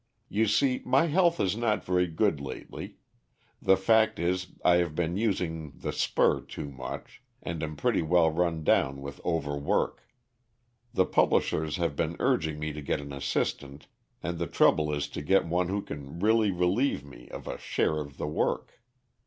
[0.29, 2.95] You see my health is not very good lately;
[3.61, 8.31] the fact is I have been using the spur too much, and am pretty well
[8.31, 10.01] run down with overwork.
[10.91, 13.85] The publishers have been urging me to get an assistant,
[14.23, 17.99] and the trouble is to get one who can really relieve me of a share
[17.99, 18.81] of the work.